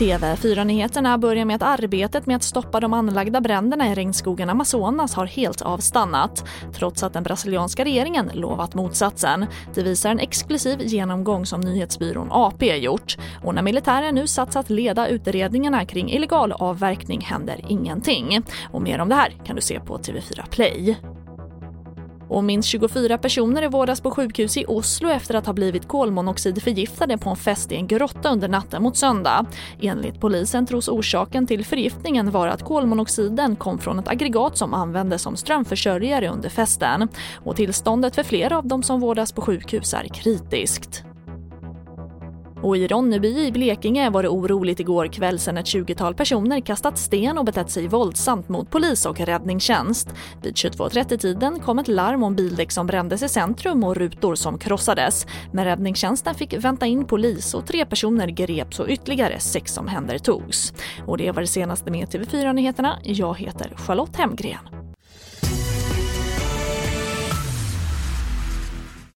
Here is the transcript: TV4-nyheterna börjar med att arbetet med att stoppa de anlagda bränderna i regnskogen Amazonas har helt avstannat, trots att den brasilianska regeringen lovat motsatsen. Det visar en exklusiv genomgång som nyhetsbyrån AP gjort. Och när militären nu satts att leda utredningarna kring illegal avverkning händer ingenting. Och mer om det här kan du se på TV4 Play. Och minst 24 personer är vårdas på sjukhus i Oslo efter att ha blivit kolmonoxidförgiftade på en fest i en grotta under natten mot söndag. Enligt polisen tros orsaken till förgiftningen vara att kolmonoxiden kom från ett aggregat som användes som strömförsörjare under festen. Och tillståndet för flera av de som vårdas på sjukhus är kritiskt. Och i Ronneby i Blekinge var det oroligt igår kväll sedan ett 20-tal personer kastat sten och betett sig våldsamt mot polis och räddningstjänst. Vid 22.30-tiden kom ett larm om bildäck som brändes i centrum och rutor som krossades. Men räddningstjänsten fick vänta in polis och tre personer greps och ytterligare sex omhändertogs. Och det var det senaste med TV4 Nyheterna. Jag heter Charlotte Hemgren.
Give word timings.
TV4-nyheterna 0.00 1.18
börjar 1.18 1.44
med 1.44 1.56
att 1.56 1.80
arbetet 1.80 2.26
med 2.26 2.36
att 2.36 2.42
stoppa 2.42 2.80
de 2.80 2.92
anlagda 2.92 3.40
bränderna 3.40 3.92
i 3.92 3.94
regnskogen 3.94 4.50
Amazonas 4.50 5.14
har 5.14 5.26
helt 5.26 5.62
avstannat, 5.62 6.44
trots 6.74 7.02
att 7.02 7.12
den 7.12 7.22
brasilianska 7.22 7.84
regeringen 7.84 8.30
lovat 8.34 8.74
motsatsen. 8.74 9.46
Det 9.74 9.82
visar 9.82 10.10
en 10.10 10.18
exklusiv 10.18 10.80
genomgång 10.80 11.46
som 11.46 11.60
nyhetsbyrån 11.60 12.28
AP 12.30 12.76
gjort. 12.76 13.16
Och 13.44 13.54
när 13.54 13.62
militären 13.62 14.14
nu 14.14 14.26
satts 14.26 14.56
att 14.56 14.70
leda 14.70 15.08
utredningarna 15.08 15.84
kring 15.84 16.10
illegal 16.10 16.52
avverkning 16.52 17.20
händer 17.20 17.60
ingenting. 17.68 18.42
Och 18.70 18.82
mer 18.82 18.98
om 18.98 19.08
det 19.08 19.14
här 19.14 19.34
kan 19.44 19.56
du 19.56 19.62
se 19.62 19.80
på 19.80 19.98
TV4 19.98 20.48
Play. 20.50 20.96
Och 22.30 22.44
minst 22.44 22.68
24 22.68 23.18
personer 23.18 23.62
är 23.62 23.68
vårdas 23.68 24.00
på 24.00 24.10
sjukhus 24.10 24.56
i 24.56 24.64
Oslo 24.68 25.10
efter 25.10 25.34
att 25.34 25.46
ha 25.46 25.52
blivit 25.52 25.88
kolmonoxidförgiftade 25.88 27.18
på 27.18 27.30
en 27.30 27.36
fest 27.36 27.72
i 27.72 27.74
en 27.74 27.86
grotta 27.86 28.32
under 28.32 28.48
natten 28.48 28.82
mot 28.82 28.96
söndag. 28.96 29.46
Enligt 29.80 30.20
polisen 30.20 30.66
tros 30.66 30.88
orsaken 30.88 31.46
till 31.46 31.64
förgiftningen 31.64 32.30
vara 32.30 32.52
att 32.52 32.64
kolmonoxiden 32.64 33.56
kom 33.56 33.78
från 33.78 33.98
ett 33.98 34.08
aggregat 34.08 34.56
som 34.56 34.74
användes 34.74 35.22
som 35.22 35.36
strömförsörjare 35.36 36.28
under 36.28 36.48
festen. 36.48 37.08
Och 37.44 37.56
tillståndet 37.56 38.14
för 38.14 38.22
flera 38.22 38.58
av 38.58 38.66
de 38.66 38.82
som 38.82 39.00
vårdas 39.00 39.32
på 39.32 39.42
sjukhus 39.42 39.94
är 39.94 40.08
kritiskt. 40.08 41.04
Och 42.62 42.76
i 42.76 42.86
Ronneby 42.86 43.46
i 43.46 43.52
Blekinge 43.52 44.10
var 44.10 44.22
det 44.22 44.28
oroligt 44.28 44.80
igår 44.80 45.06
kväll 45.06 45.38
sedan 45.38 45.56
ett 45.56 45.66
20-tal 45.66 46.14
personer 46.14 46.60
kastat 46.60 46.98
sten 46.98 47.38
och 47.38 47.44
betett 47.44 47.70
sig 47.70 47.88
våldsamt 47.88 48.48
mot 48.48 48.70
polis 48.70 49.06
och 49.06 49.20
räddningstjänst. 49.20 50.08
Vid 50.42 50.54
22.30-tiden 50.54 51.60
kom 51.60 51.78
ett 51.78 51.88
larm 51.88 52.22
om 52.22 52.36
bildäck 52.36 52.72
som 52.72 52.86
brändes 52.86 53.22
i 53.22 53.28
centrum 53.28 53.84
och 53.84 53.96
rutor 53.96 54.34
som 54.34 54.58
krossades. 54.58 55.26
Men 55.52 55.64
räddningstjänsten 55.64 56.34
fick 56.34 56.64
vänta 56.64 56.86
in 56.86 57.04
polis 57.04 57.54
och 57.54 57.66
tre 57.66 57.86
personer 57.86 58.28
greps 58.28 58.80
och 58.80 58.88
ytterligare 58.88 59.40
sex 59.40 59.78
omhändertogs. 59.78 60.72
Och 61.06 61.18
det 61.18 61.30
var 61.30 61.40
det 61.40 61.46
senaste 61.46 61.90
med 61.90 62.08
TV4 62.08 62.52
Nyheterna. 62.52 62.98
Jag 63.02 63.38
heter 63.38 63.72
Charlotte 63.76 64.16
Hemgren. 64.16 64.69